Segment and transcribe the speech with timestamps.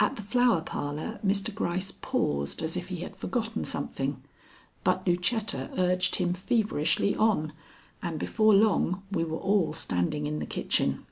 [0.00, 1.54] At the Flower Parlor Mr.
[1.54, 4.22] Gryce paused as if he had forgotten something,
[4.84, 7.52] but Lucetta urged him feverishly on,
[8.02, 11.04] and before long we were all standing in the kitchen.